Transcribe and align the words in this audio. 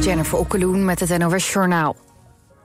Jennifer 0.00 0.38
Okkeloen 0.38 0.84
met 0.84 1.00
het 1.00 1.18
NOS 1.18 1.52
Journaal. 1.52 1.96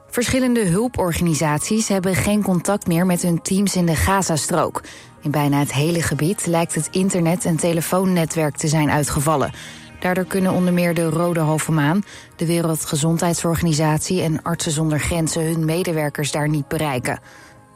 Verschillende 0.10 0.66
hulporganisaties 0.66 1.88
hebben 1.88 2.15
geen 2.15 2.44
contact 2.44 2.88
meer 2.88 3.06
met 3.06 3.22
hun 3.22 3.42
teams 3.42 3.76
in 3.76 3.85
de 3.85 3.96
Gazastrook. 3.96 4.84
In 5.21 5.31
bijna 5.31 5.59
het 5.59 5.73
hele 5.73 6.01
gebied 6.01 6.45
lijkt 6.45 6.75
het 6.75 6.87
internet- 6.91 7.45
en 7.45 7.55
telefoonnetwerk 7.55 8.55
te 8.55 8.67
zijn 8.67 8.89
uitgevallen. 8.89 9.51
Daardoor 9.99 10.25
kunnen 10.25 10.51
onder 10.51 10.73
meer 10.73 10.93
de 10.93 11.09
Rode 11.09 11.39
Halve 11.39 11.71
Maan, 11.71 12.03
de 12.35 12.45
Wereldgezondheidsorganisatie 12.45 14.21
en 14.21 14.41
Artsen 14.43 14.71
zonder 14.71 14.99
Grenzen 14.99 15.43
hun 15.43 15.65
medewerkers 15.65 16.31
daar 16.31 16.49
niet 16.49 16.67
bereiken. 16.67 17.20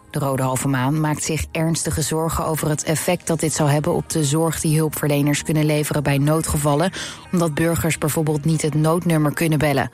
De 0.10 0.20
Rode 0.20 0.44
Halve 0.44 0.68
Maan 0.68 1.00
maakt 1.00 1.24
zich 1.24 1.46
ernstige 1.52 2.02
zorgen 2.02 2.46
over 2.46 2.70
het 2.70 2.84
effect 2.84 3.28
dat 3.28 3.40
dit 3.40 3.54
zal 3.54 3.68
hebben 3.68 3.94
op 3.94 4.10
de 4.10 4.24
zorg 4.24 4.60
die 4.60 4.78
hulpverleners 4.78 5.44
kunnen 5.44 5.66
leveren 5.66 6.04
bij 6.04 6.18
noodgevallen, 6.18 6.92
omdat 7.32 7.54
burgers 7.54 7.98
bijvoorbeeld 7.98 8.46
niet 8.46 8.62
het 8.62 8.74
noodnummer 8.74 9.34
kunnen 9.34 9.60
bellen. 9.60 9.92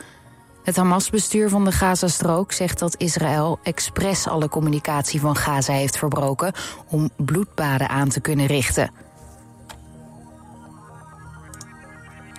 Het 0.64 0.76
Hamas-bestuur 0.76 1.50
van 1.50 1.66
de 1.66 1.72
Gazastrook 1.72 2.52
zegt 2.52 2.80
dat 2.80 2.98
Israël 2.98 3.60
expres 3.64 4.28
alle 4.28 4.50
communicatie 4.50 5.20
van 5.20 5.36
Gaza 5.36 5.74
heeft 5.74 5.98
verbroken 5.98 6.54
om 6.88 7.10
bloedbaden 7.18 7.90
aan 7.90 8.10
te 8.10 8.20
kunnen 8.20 8.46
richten. 8.46 8.92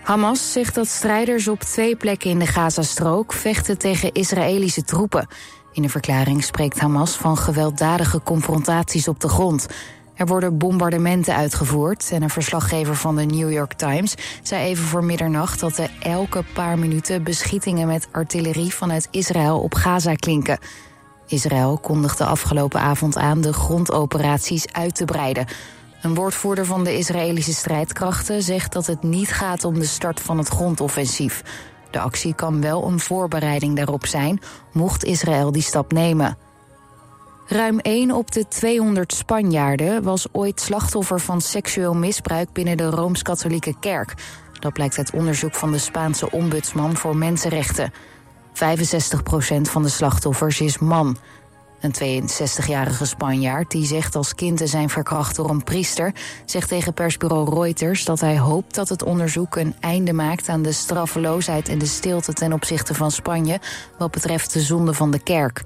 Hamas 0.02 0.52
zegt 0.52 0.74
dat 0.74 0.86
strijders 0.86 1.48
op 1.48 1.60
twee 1.60 1.96
plekken 1.96 2.30
in 2.30 2.38
de 2.38 2.46
Gazastrook 2.46 3.32
vechten 3.32 3.78
tegen 3.78 4.12
Israëlische 4.12 4.82
troepen. 4.82 5.26
In 5.76 5.82
een 5.82 5.90
verklaring 5.90 6.44
spreekt 6.44 6.78
Hamas 6.78 7.16
van 7.16 7.36
gewelddadige 7.36 8.20
confrontaties 8.22 9.08
op 9.08 9.20
de 9.20 9.28
grond. 9.28 9.66
Er 10.14 10.26
worden 10.26 10.58
bombardementen 10.58 11.34
uitgevoerd 11.34 12.10
en 12.12 12.22
een 12.22 12.30
verslaggever 12.30 12.96
van 12.96 13.16
de 13.16 13.24
New 13.24 13.52
York 13.52 13.72
Times 13.72 14.14
zei 14.42 14.64
even 14.64 14.84
voor 14.84 15.04
middernacht 15.04 15.60
dat 15.60 15.78
er 15.78 15.90
elke 16.00 16.44
paar 16.54 16.78
minuten 16.78 17.22
beschietingen 17.22 17.86
met 17.86 18.08
artillerie 18.12 18.74
vanuit 18.74 19.08
Israël 19.10 19.60
op 19.60 19.74
Gaza 19.74 20.14
klinken. 20.14 20.58
Israël 21.26 21.78
kondigde 21.78 22.24
afgelopen 22.24 22.80
avond 22.80 23.16
aan 23.16 23.40
de 23.40 23.52
grondoperaties 23.52 24.72
uit 24.72 24.94
te 24.94 25.04
breiden. 25.04 25.46
Een 26.02 26.14
woordvoerder 26.14 26.66
van 26.66 26.84
de 26.84 26.98
Israëlische 26.98 27.54
strijdkrachten 27.54 28.42
zegt 28.42 28.72
dat 28.72 28.86
het 28.86 29.02
niet 29.02 29.32
gaat 29.32 29.64
om 29.64 29.74
de 29.74 29.84
start 29.84 30.20
van 30.20 30.38
het 30.38 30.48
grondoffensief. 30.48 31.42
De 31.90 32.00
actie 32.00 32.34
kan 32.34 32.60
wel 32.60 32.84
een 32.84 33.00
voorbereiding 33.00 33.76
daarop 33.76 34.06
zijn, 34.06 34.40
mocht 34.72 35.04
Israël 35.04 35.52
die 35.52 35.62
stap 35.62 35.92
nemen. 35.92 36.36
Ruim 37.48 37.78
1 37.78 38.10
op 38.12 38.30
de 38.30 38.48
200 38.48 39.14
Spanjaarden 39.14 40.02
was 40.02 40.26
ooit 40.32 40.60
slachtoffer 40.60 41.20
van 41.20 41.40
seksueel 41.40 41.94
misbruik 41.94 42.52
binnen 42.52 42.76
de 42.76 42.90
Rooms-Katholieke 42.90 43.74
Kerk. 43.80 44.14
Dat 44.58 44.72
blijkt 44.72 44.98
uit 44.98 45.10
onderzoek 45.10 45.54
van 45.54 45.72
de 45.72 45.78
Spaanse 45.78 46.30
ombudsman 46.30 46.96
voor 46.96 47.16
mensenrechten. 47.16 47.92
65% 48.52 48.56
van 49.62 49.82
de 49.82 49.88
slachtoffers 49.88 50.60
is 50.60 50.78
man. 50.78 51.16
Een 51.86 52.28
62-jarige 52.30 53.04
Spanjaard 53.04 53.70
die 53.70 53.86
zegt 53.86 54.14
als 54.14 54.34
kind 54.34 54.56
te 54.56 54.66
zijn 54.66 54.88
verkracht 54.88 55.36
door 55.36 55.50
een 55.50 55.64
priester, 55.64 56.14
zegt 56.44 56.68
tegen 56.68 56.94
persbureau 56.94 57.54
Reuters 57.54 58.04
dat 58.04 58.20
hij 58.20 58.38
hoopt 58.38 58.74
dat 58.74 58.88
het 58.88 59.02
onderzoek 59.02 59.56
een 59.56 59.74
einde 59.80 60.12
maakt 60.12 60.48
aan 60.48 60.62
de 60.62 60.72
straffeloosheid 60.72 61.68
en 61.68 61.78
de 61.78 61.86
stilte 61.86 62.32
ten 62.32 62.52
opzichte 62.52 62.94
van 62.94 63.10
Spanje 63.10 63.60
wat 63.98 64.10
betreft 64.10 64.52
de 64.52 64.60
zonde 64.60 64.94
van 64.94 65.10
de 65.10 65.18
kerk. 65.18 65.62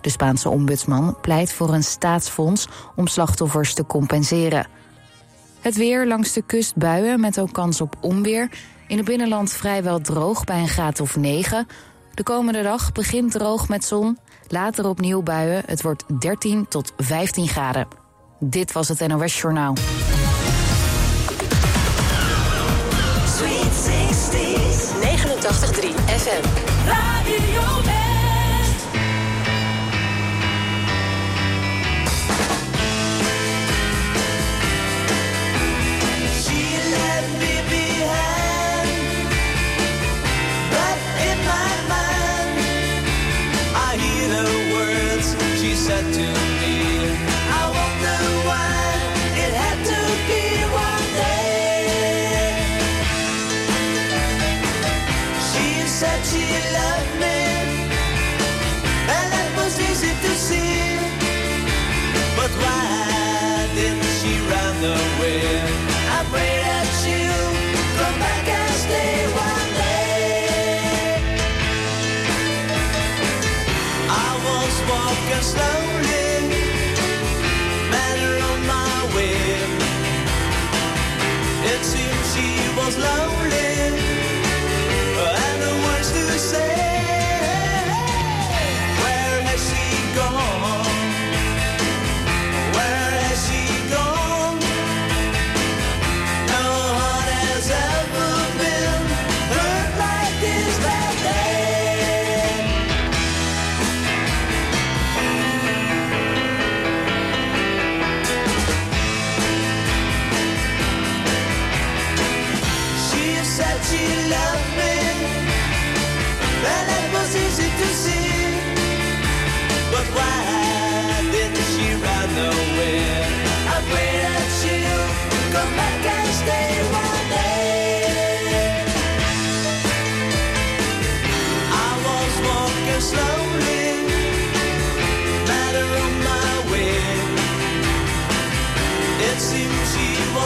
De 0.00 0.10
Spaanse 0.10 0.48
ombudsman 0.48 1.16
pleit 1.20 1.52
voor 1.52 1.74
een 1.74 1.84
staatsfonds 1.84 2.68
om 2.96 3.06
slachtoffers 3.06 3.74
te 3.74 3.86
compenseren. 3.86 4.66
Het 5.60 5.76
weer 5.76 6.06
langs 6.06 6.32
de 6.32 6.42
kust 6.42 6.76
buien 6.76 7.20
met 7.20 7.40
ook 7.40 7.52
kans 7.52 7.80
op 7.80 7.96
onweer. 8.00 8.50
In 8.86 8.96
het 8.96 9.06
binnenland 9.06 9.52
vrijwel 9.52 10.00
droog 10.00 10.44
bij 10.44 10.60
een 10.60 10.68
graad 10.68 11.00
of 11.00 11.16
9. 11.16 11.66
De 12.14 12.22
komende 12.22 12.62
dag 12.62 12.92
begint 12.92 13.32
droog 13.32 13.68
met 13.68 13.84
zon. 13.84 14.18
Later 14.48 14.88
opnieuw 14.88 15.22
buien. 15.22 15.62
Het 15.66 15.82
wordt 15.82 16.04
13 16.20 16.68
tot 16.68 16.92
15 16.96 17.48
graden. 17.48 17.86
Dit 18.38 18.72
was 18.72 18.88
het 18.88 19.06
NOS 19.06 19.40
Journaal. 19.40 19.76
Sweet 23.26 23.72
60s. 23.86 24.92
89.3 25.00 25.88
FM. 26.06 27.11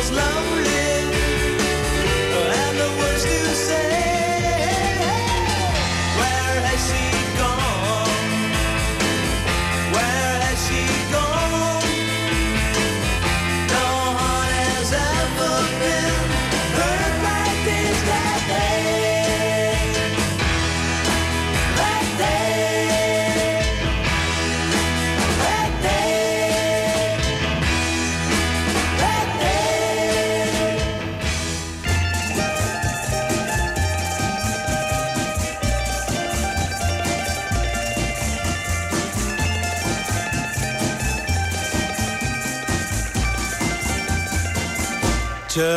slowly 0.06 0.85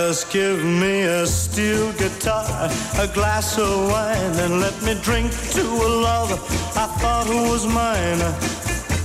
Just 0.10 0.32
give 0.32 0.66
me 0.66 1.04
a 1.04 1.28
steel 1.28 1.92
guitar, 1.94 2.68
a 2.98 3.08
glass 3.14 3.60
of 3.60 3.92
wine, 3.92 4.34
and 4.44 4.60
let 4.60 4.74
me 4.82 4.96
drink 5.04 5.30
to 5.52 5.62
a 5.62 5.90
love 6.02 6.32
I 6.76 6.88
thought 6.98 7.28
was 7.30 7.68
mine. 7.68 8.20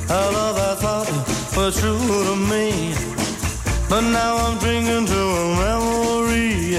A 0.09 0.23
love 0.33 0.57
I 0.57 0.75
thought 0.81 1.11
was 1.59 1.79
true 1.79 1.99
to 1.99 2.37
me. 2.49 2.95
But 3.91 4.01
now 4.01 4.35
I'm 4.47 4.57
drinking 4.57 5.05
to 5.13 5.21
a 5.43 5.47
memory. 5.67 6.77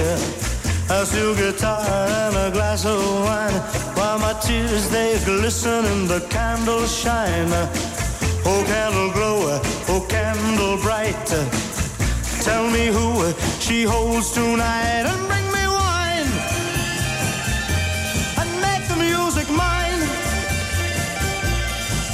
A 0.90 1.06
steel 1.06 1.36
guitar 1.36 1.86
and 1.86 2.34
a 2.34 2.50
glass 2.50 2.84
of 2.84 2.98
wine. 2.98 3.60
While 3.94 4.18
my 4.18 4.32
tears 4.40 4.90
they 4.90 5.20
glisten 5.24 5.84
and 5.84 6.08
the 6.08 6.26
candles 6.30 6.90
shine. 6.92 7.52
Oh, 8.44 8.64
candle 8.66 9.12
glow, 9.12 9.60
oh, 9.86 10.04
candle 10.08 10.78
bright. 10.78 11.14
Tell 12.42 12.68
me 12.70 12.86
who 12.86 13.22
she 13.66 13.82
holds 13.82 14.30
tonight 14.30 15.04
and 15.10 15.26
bring 15.26 15.46
me 15.50 15.64
wine 15.66 16.30
and 18.40 18.50
make 18.62 18.86
the 18.86 18.94
music 18.94 19.48
mine. 19.50 20.02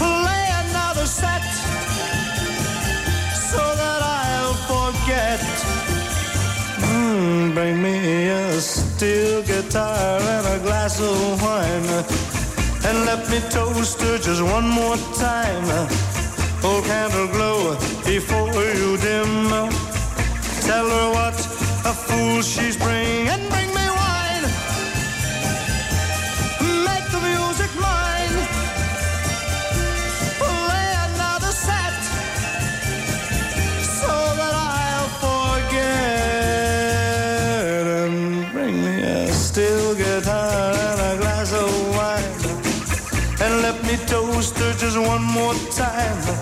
Play 0.01 0.45
another 0.65 1.05
set 1.05 1.45
so 3.51 3.63
that 3.81 4.01
I'll 4.21 4.57
forget. 4.73 5.41
Mm, 6.89 7.53
bring 7.53 7.83
me 7.83 8.29
a 8.29 8.59
steel 8.59 9.43
guitar 9.43 10.21
and 10.35 10.47
a 10.57 10.59
glass 10.65 11.01
of 11.03 11.43
wine 11.43 11.89
and 12.87 13.05
let 13.05 13.29
me 13.29 13.41
toast 13.51 14.01
her 14.01 14.17
just 14.17 14.43
one 14.43 14.69
more 14.71 14.97
time. 15.21 15.69
Oh, 16.65 16.83
candle 16.87 17.29
glow 17.29 17.77
before 18.07 18.65
you 18.81 18.97
dim. 18.97 19.83
Tell 20.63 20.89
her 20.89 21.11
what 21.13 21.42
a 21.85 21.93
fool 21.93 22.43
she's 22.43 22.77
bring 22.77 23.29
and 23.29 23.49
bring 23.51 23.69
me 23.69 23.87
wine. 24.01 24.45
Make 26.87 27.07
the 27.11 27.21
music 27.21 27.71
mine. 27.81 28.37
Play 30.39 30.89
another 31.09 31.53
set 31.67 32.03
so 34.01 34.13
that 34.39 34.55
I'll 34.55 35.11
forget 35.25 35.83
and 38.05 38.53
bring 38.53 38.75
me 38.85 39.03
a 39.03 39.33
steel 39.33 39.95
guitar 39.95 40.73
and 40.73 41.01
a 41.01 41.17
glass 41.21 41.53
of 41.53 41.71
wine 41.97 42.33
and 43.43 43.63
let 43.63 43.83
me 43.85 43.97
toast 44.07 44.57
her 44.59 44.73
just 44.75 44.99
one 44.99 45.23
more 45.23 45.55
time. 45.71 46.42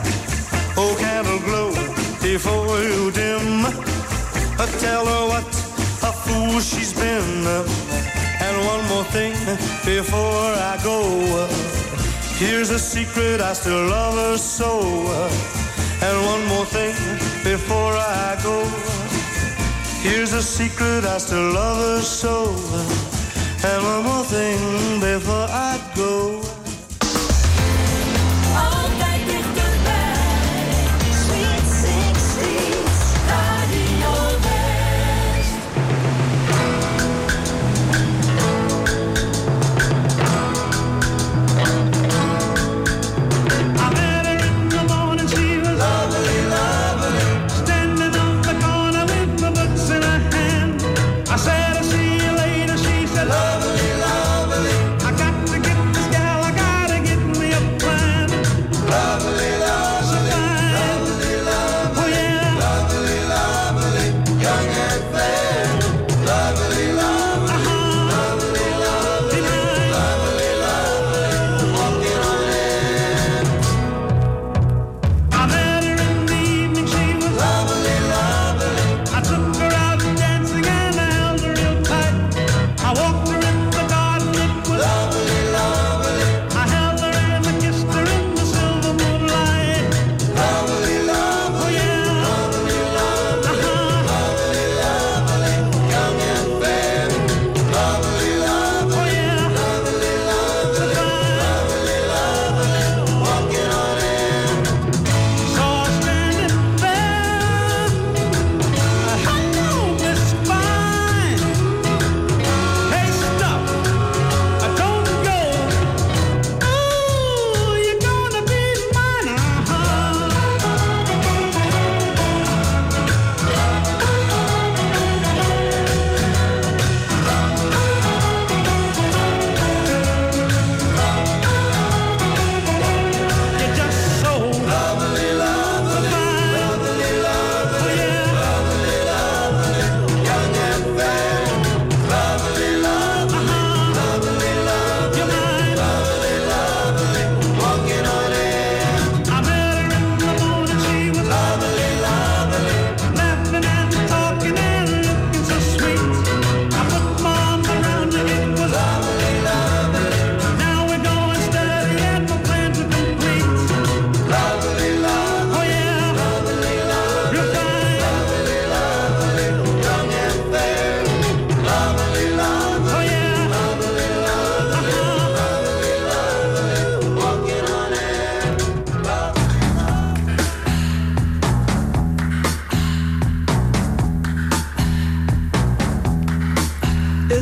She's 6.62 6.92
been. 6.92 7.46
And 8.40 8.56
one 8.66 8.86
more 8.88 9.04
thing 9.04 9.32
before 9.84 10.52
I 10.72 10.78
go. 10.82 11.48
Here's 12.36 12.70
a 12.70 12.78
secret, 12.78 13.40
I 13.40 13.52
still 13.52 13.86
love 13.88 14.14
her 14.14 14.36
so. 14.36 14.80
And 16.02 16.16
one 16.26 16.44
more 16.46 16.64
thing 16.66 16.94
before 17.44 17.94
I 17.94 18.38
go. 18.42 18.64
Here's 20.02 20.32
a 20.32 20.42
secret, 20.42 21.04
I 21.04 21.18
still 21.18 21.52
love 21.52 21.78
her 21.78 22.00
so. 22.02 22.48
And 23.64 23.82
one 23.84 24.04
more 24.04 24.24
thing 24.24 25.00
before 25.00 25.48
I 25.48 25.78
go. 25.94 26.39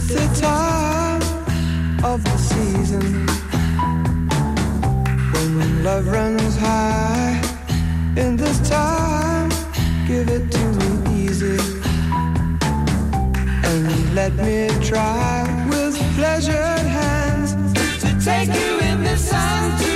The 0.09 0.27
time 0.41 1.21
of 2.03 2.25
the 2.25 2.39
season 2.39 3.27
when 5.33 5.85
love 5.85 6.09
runs 6.09 6.57
high. 6.57 7.39
In 8.17 8.37
this 8.37 8.59
time, 8.69 9.51
give 10.07 10.29
it 10.31 10.51
to 10.51 10.65
me 10.79 11.25
easy 11.25 11.59
and 13.69 14.15
let 14.15 14.33
me 14.37 14.69
try 14.83 15.45
with 15.69 15.95
pleasured 16.17 16.87
hands 17.01 17.53
to 18.03 18.09
take 18.25 18.49
you 18.49 18.79
in 18.81 19.05
the 19.05 19.17
sun 19.17 19.88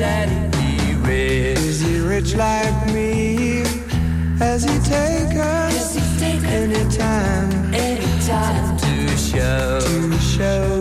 daddy? 0.00 0.56
He 0.56 0.94
rich. 0.94 1.58
Is 1.58 1.80
he 1.80 2.00
rich 2.00 2.34
like 2.34 2.78
me? 2.94 3.62
Has 4.38 4.64
he 4.64 4.76
taken 4.88 5.40
any 6.46 6.84
time? 6.96 7.74
Any 7.74 8.10
time 8.26 8.78
to 8.78 9.16
show 9.16 9.80
to 9.80 10.18
show 10.18 10.79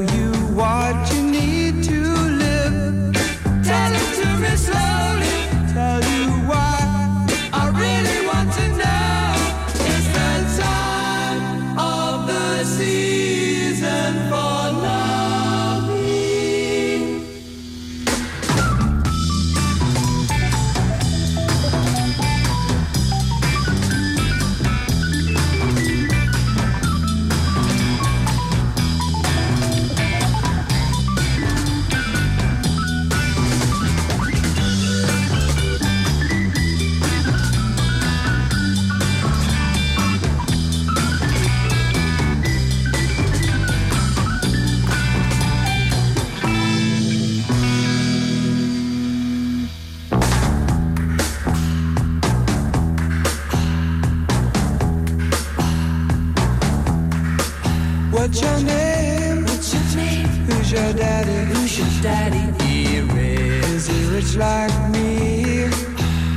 What's 58.30 58.44
your 58.44 58.60
name? 58.60 59.42
What's 59.42 59.74
your 59.74 60.04
name? 60.04 60.28
Who's 60.46 60.72
your 60.72 60.94
daddy? 60.94 61.52
Who's 61.52 61.80
your 61.80 61.88
daddy? 62.04 62.64
He 62.64 63.00
rich. 63.00 63.66
Is 63.66 63.88
he 63.88 64.06
rich 64.14 64.36
like 64.36 64.92
me? 64.92 65.68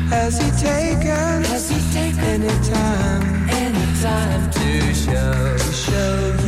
Has 0.08 0.40
he 0.40 0.50
taken? 0.52 1.44
Has 1.52 1.68
he 1.68 1.78
taken 1.92 2.24
any 2.24 2.48
time? 2.66 3.50
Any 3.50 4.00
time 4.00 4.50
to 4.52 4.94
show 4.94 5.58
to 5.58 5.72
show 5.72 6.41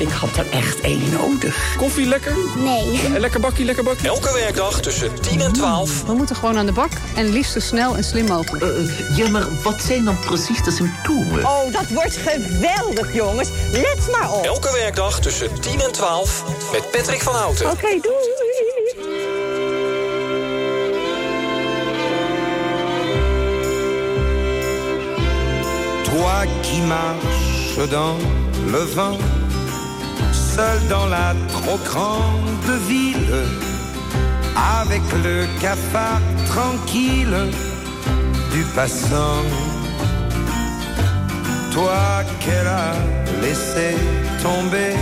Ik 0.00 0.08
had 0.10 0.36
er 0.36 0.46
echt 0.50 0.80
één 0.80 1.10
nodig. 1.10 1.74
Koffie 1.76 2.06
lekker? 2.06 2.36
Nee. 2.56 3.00
Eh, 3.14 3.18
Lekker 3.18 3.40
bakkie, 3.40 3.64
lekker 3.64 3.84
bakkie. 3.84 4.08
Elke 4.08 4.32
werkdag 4.32 4.80
tussen 4.80 5.20
10 5.20 5.40
en 5.40 5.52
12. 5.52 6.02
We 6.06 6.12
moeten 6.12 6.36
gewoon 6.36 6.56
aan 6.58 6.66
de 6.66 6.72
bak 6.72 6.90
en 7.16 7.28
liefst 7.28 7.52
zo 7.52 7.60
snel 7.60 7.96
en 7.96 8.04
slim 8.04 8.26
mogelijk. 8.26 8.64
ja, 9.16 9.28
maar 9.28 9.46
wat 9.62 9.82
zijn 9.82 10.04
dan 10.04 10.18
precies 10.18 10.62
de 10.62 10.70
symptomen? 10.70 11.44
Oh, 11.46 11.72
dat 11.72 11.88
wordt 11.88 12.16
geweldig, 12.16 13.14
jongens. 13.14 13.48
Let 13.72 14.08
maar 14.12 14.32
op. 14.32 14.44
Elke 14.44 14.72
werkdag 14.72 15.20
tussen 15.20 15.60
10 15.60 15.80
en 15.80 15.92
12 15.92 16.44
met 16.72 16.90
Patrick 16.90 17.22
van 17.22 17.34
Houten. 17.34 17.70
Oké, 17.70 17.88
doei. 18.00 18.28
Toi 26.04 26.46
qui 26.62 26.80
marches 26.80 27.88
dans 27.90 28.16
le 28.72 28.84
vent, 28.86 29.16
seul 30.60 30.88
dans 30.88 31.08
la 31.18 31.30
trop 31.56 31.78
grande 31.90 32.70
ville, 32.92 33.34
avec 34.82 35.04
le 35.26 35.36
cafard 35.64 36.22
tranquille 36.52 37.38
du 38.54 38.62
passant. 38.76 39.44
Toi 41.74 42.02
qu'elle 42.40 42.70
a 42.86 42.92
laissé 43.44 43.88
tomber 44.46 44.92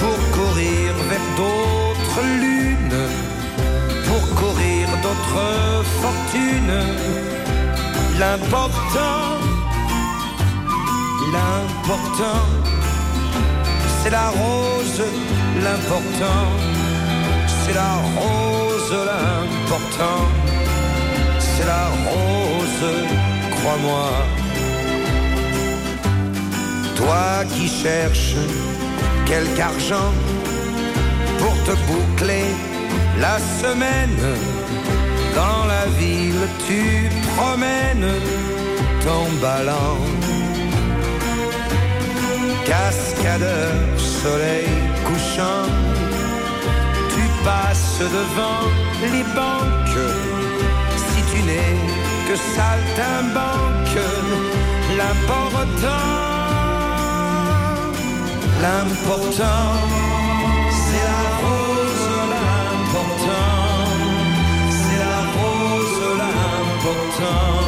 pour 0.00 0.18
courir 0.36 0.88
vers 1.10 1.28
d'autres 1.38 2.24
lunes, 2.44 3.02
pour 4.08 4.24
courir 4.42 4.84
d'autres 5.04 5.48
fortunes. 6.02 6.80
L'important, 8.22 9.24
l'important, 11.36 12.44
c'est 14.02 14.10
la 14.10 14.28
rose, 14.30 15.02
l'important, 15.62 16.44
c'est 17.60 17.74
la 17.74 17.94
rose, 18.18 18.94
l'important, 19.10 20.22
c'est 21.38 21.66
la 21.66 21.86
rose, 22.08 22.84
crois-moi. 23.56 24.10
Toi 26.96 27.44
qui 27.54 27.68
cherches 27.68 28.36
quelque 29.26 29.60
argent 29.60 30.12
pour 31.38 31.54
te 31.64 31.74
boucler 31.88 32.48
la 33.20 33.38
semaine, 33.62 34.20
dans 35.34 35.64
la 35.66 35.84
ville 35.98 36.46
tu 36.66 37.10
promènes 37.36 38.10
ton 39.04 39.24
ballon. 39.40 40.17
Cascadeur, 42.68 43.72
soleil 43.96 44.68
couchant, 45.06 45.64
tu 47.14 47.22
passes 47.42 48.00
devant 48.00 48.64
les 49.12 49.24
banques. 49.38 50.06
Si 50.96 51.20
tu 51.30 51.42
n'es 51.48 51.76
que 52.28 52.36
saltimbanque, 52.36 54.04
l'important, 54.98 56.08
l'important, 58.60 59.64
c'est 60.82 61.04
la 61.12 61.24
rose, 61.42 62.08
l'important, 62.34 63.50
c'est 64.78 65.00
la 65.06 65.20
rose, 65.38 66.00
l'important, 66.20 67.67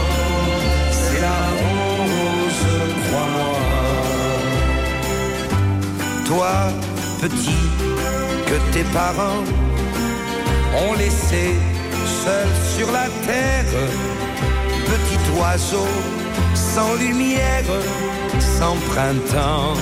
toi, 6.31 6.55
petit, 7.21 7.67
que 8.47 8.57
tes 8.73 8.85
parents 9.01 9.45
ont 10.83 10.95
laissé 10.95 11.47
seul 12.25 12.49
sur 12.75 12.89
la 12.93 13.07
terre. 13.27 13.75
Petit 14.93 15.21
oiseau, 15.39 15.89
sans 16.55 16.95
lumière, 16.95 17.71
sans 18.59 18.77
printemps. 18.91 19.75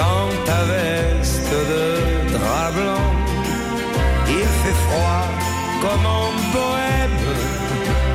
Dans 0.00 0.28
ta 0.48 0.60
veste 0.70 1.56
de 1.72 1.84
drap 2.34 2.70
blanc, 2.78 3.10
il 4.28 4.48
fait 4.60 4.78
froid 4.86 5.26
comme 5.82 6.06
en 6.20 6.28
bohème. 6.54 7.22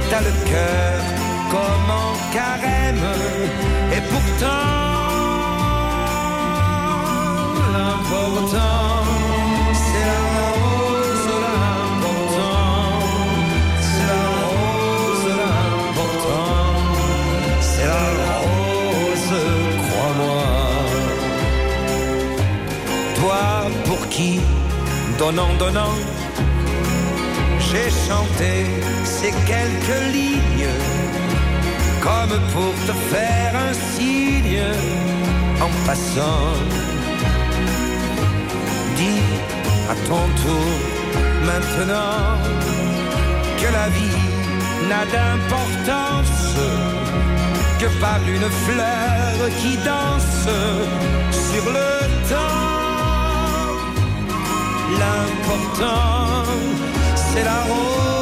T'as 0.09 0.21
le 0.29 0.33
cœur 0.51 0.99
comme 1.53 1.87
en 2.03 2.11
carême, 2.37 3.07
et 3.95 4.01
pourtant. 4.09 4.90
C'est 7.71 7.77
la 7.77 7.93
rose, 8.11 8.47
c'est 9.83 10.03
la 10.03 10.27
rose, 10.51 10.97
c'est 13.81 14.07
la 14.11 14.25
rose, 14.49 16.19
c'est 17.61 17.87
la 17.87 18.35
rose, 18.47 19.33
crois-moi. 19.85 20.45
Toi 23.15 23.43
pour 23.85 24.01
qui, 24.09 24.41
donnant, 25.17 25.53
donnant, 25.57 25.95
j'ai 27.59 27.89
chanté 28.07 28.51
ces 29.05 29.33
quelques 29.47 30.01
lignes 30.11 30.75
comme 32.01 32.35
pour 32.53 32.73
te 32.87 32.93
faire 33.13 33.53
un 33.55 33.73
signe 33.95 34.61
en 35.61 35.69
passant. 35.85 36.80
à 39.91 39.95
ton 40.07 40.25
tour 40.43 40.73
maintenant 41.49 42.37
que 43.59 43.69
la 43.77 43.87
vie 43.89 44.21
n'a 44.89 45.03
d'importance 45.13 46.55
que 47.79 47.87
par 47.99 48.19
une 48.35 48.49
fleur 48.65 49.49
qui 49.59 49.75
danse 49.89 50.47
sur 51.49 51.65
le 51.77 51.91
temps. 52.31 52.71
L'important, 55.01 56.45
c'est 57.33 57.43
la 57.43 57.59
rose 57.69 58.20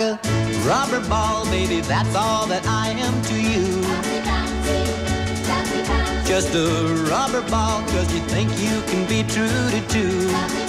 a 0.00 0.18
rubber 0.66 1.06
ball, 1.08 1.44
baby. 1.46 1.80
That's 1.80 2.14
all 2.14 2.46
that 2.46 2.66
I 2.66 2.90
am 2.90 3.22
to 3.30 3.34
you. 3.34 3.82
Just 6.26 6.54
a 6.54 6.66
rubber 7.10 7.48
ball, 7.50 7.82
cause 7.88 8.12
you 8.14 8.20
think 8.22 8.50
you 8.60 8.80
can 8.88 9.06
be 9.08 9.22
true 9.22 9.70
to 9.70 9.80
two. 9.88 10.63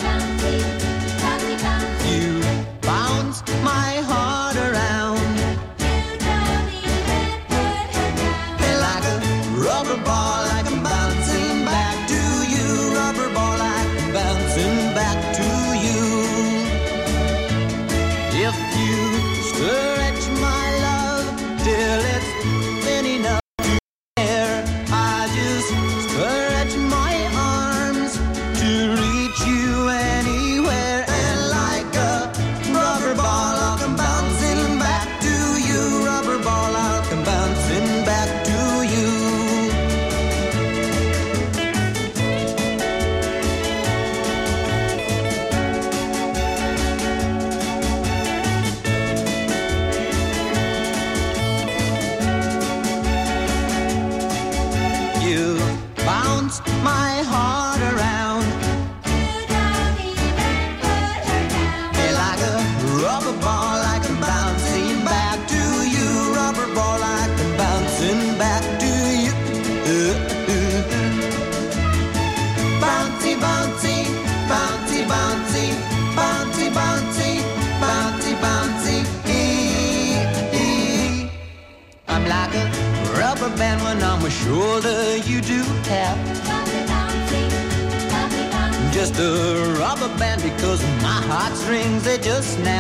strings, 91.65 92.04
they 92.04 92.19
just 92.19 92.60
now. 92.60 92.75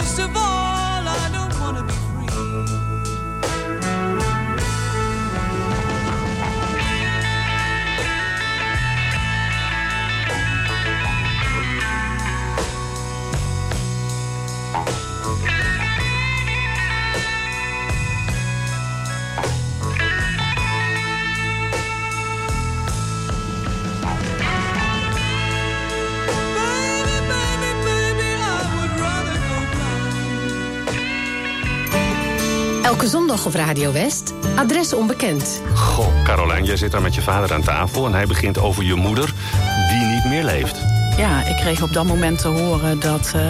most 0.00 0.18
of 0.18 0.34
all. 0.34 0.59
Zondag 33.30 33.46
op 33.46 33.54
Radio 33.54 33.92
West, 33.92 34.32
adres 34.56 34.92
onbekend. 34.92 35.62
Goh, 35.74 36.24
Carolijn, 36.24 36.64
jij 36.64 36.76
zit 36.76 36.90
daar 36.90 37.02
met 37.02 37.14
je 37.14 37.22
vader 37.22 37.52
aan 37.52 37.62
tafel... 37.62 38.06
en 38.06 38.12
hij 38.12 38.26
begint 38.26 38.58
over 38.58 38.84
je 38.84 38.94
moeder, 38.94 39.34
die 39.90 40.06
niet 40.06 40.24
meer 40.24 40.44
leeft. 40.44 40.80
Ja, 41.16 41.44
ik 41.44 41.56
kreeg 41.56 41.82
op 41.82 41.92
dat 41.92 42.04
moment 42.04 42.38
te 42.38 42.48
horen 42.48 43.00
dat... 43.00 43.32
Uh, 43.36 43.42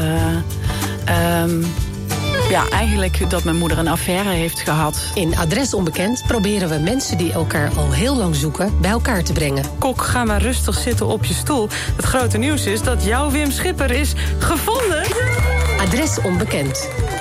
ja, 2.51 2.69
eigenlijk 2.71 3.31
dat 3.31 3.45
mijn 3.45 3.57
moeder 3.57 3.79
een 3.79 3.89
affaire 3.89 4.29
heeft 4.29 4.61
gehad. 4.61 5.11
In 5.15 5.37
Adres 5.37 5.75
Onbekend 5.75 6.25
proberen 6.27 6.69
we 6.69 6.79
mensen 6.79 7.19
die 7.19 7.33
elkaar 7.33 7.71
al 7.77 7.91
heel 7.91 8.17
lang 8.17 8.37
zoeken 8.37 8.81
bij 8.81 8.91
elkaar 8.91 9.23
te 9.23 9.33
brengen. 9.33 9.65
Kok, 9.79 10.03
ga 10.03 10.25
maar 10.25 10.43
rustig 10.43 10.75
zitten 10.79 11.07
op 11.07 11.25
je 11.25 11.35
stoel. 11.35 11.69
Het 11.97 12.05
grote 12.05 12.39
nieuws 12.39 12.67
is 12.67 12.83
dat 12.83 13.05
jouw 13.05 13.31
Wim 13.31 13.51
Schipper 13.51 13.91
is 13.91 14.13
gevonden. 14.39 15.05
Adres 15.79 16.21
Onbekend. 16.23 16.89